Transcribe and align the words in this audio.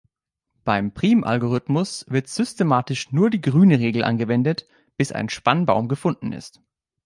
Beim 0.63 0.95
Prim-Algorithmus 0.95 2.05
wird 2.09 2.27
systematisch 2.27 3.11
nur 3.11 3.29
die 3.29 3.39
grüne 3.39 3.77
Regel 3.77 4.03
angewendet 4.03 4.67
bis 4.97 5.11
ein 5.11 5.29
Spannbaum 5.29 5.87
gefunden 5.89 6.31
ist. 6.31 6.59